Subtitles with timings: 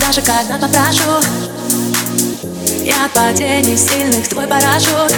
[0.00, 1.20] даже когда попрошу
[2.84, 5.14] Я от падений сильных твой парашют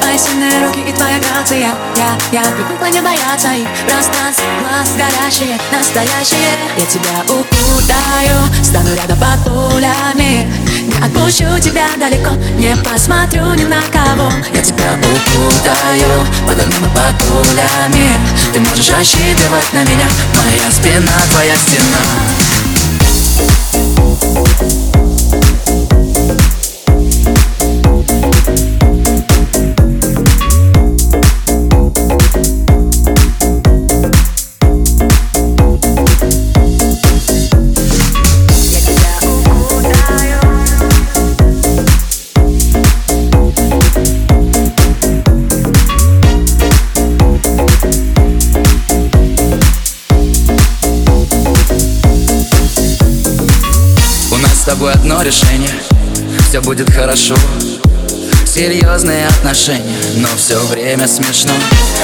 [0.00, 1.58] Твои сильные руки и твоя грация.
[1.96, 3.66] Я, я привыкла не бояться их.
[3.84, 6.54] Пространств, глаз горящие, настоящие.
[6.76, 10.50] Я тебя укутаю, стану рядом под пулями.
[10.86, 14.30] Не отпущу тебя далеко, не посмотрю ни на кого.
[14.54, 18.08] Я тебя укутаю, под огнем и под пулями.
[18.52, 22.57] Ты можешь рассчитывать на меня Моя спина, твоя стена
[54.68, 55.72] тобой одно решение.
[56.46, 57.34] Все будет хорошо.
[58.44, 61.54] Серьезные отношения, но все время смешно.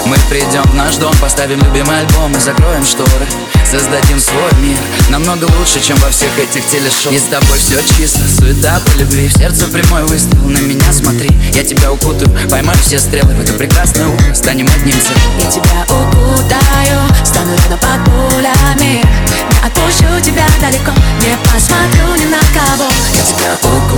[0.07, 3.27] Мы придем в наш дом, поставим любимый альбом и закроем шторы.
[3.71, 4.79] Создадим свой мир,
[5.11, 7.13] намного лучше, чем во всех этих телешоу.
[7.13, 9.29] И с тобой все чисто, суета по любви.
[9.29, 11.31] В сердце прямой выстрел, на меня смотри.
[11.53, 13.35] Я тебя укутаю, поймаю все стрелы.
[13.35, 15.39] В это прекрасное утро, станем одним целым.
[15.39, 19.05] Я тебя укутаю, стану рядом под пулями.
[19.29, 22.04] Не отпущу тебя далеко, не посмотрю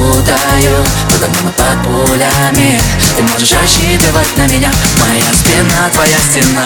[0.06, 2.80] под огнем и под пулями
[3.16, 4.70] Ты можешь рассчитывать на меня.
[5.00, 6.64] Моя спина, твоя стена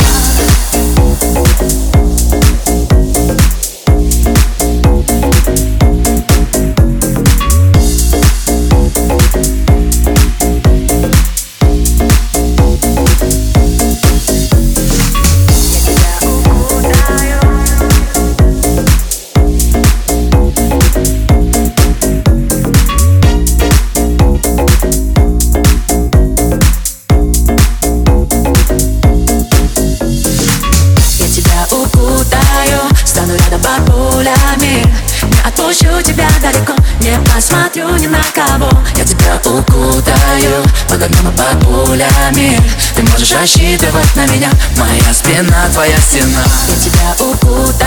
[35.71, 38.71] отпущу тебя далеко Не посмотрю ни на кого.
[38.97, 42.61] Я тебя укутаю Под огнем и под пулями
[42.95, 46.45] Ты можешь рассчитывать на меня Моя спина, твоя стена.
[46.69, 47.80] Я тебя укутаю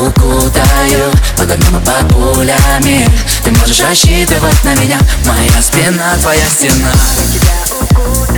[0.00, 1.46] укутаю и
[1.84, 3.08] под пулями
[3.44, 6.90] Ты можешь рассчитывать на меня Моя спина, твоя стена.
[7.18, 8.29] Я тебя укутаю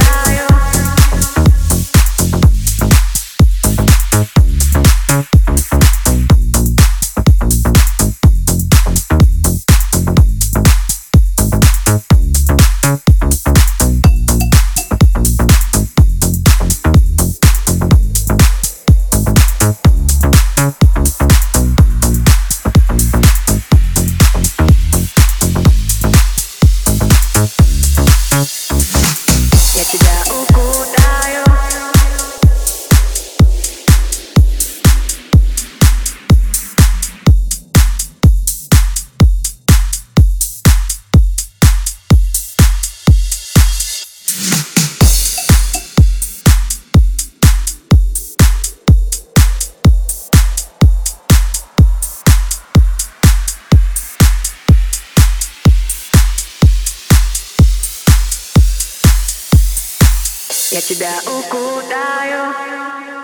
[60.72, 63.21] Я тебя укутаю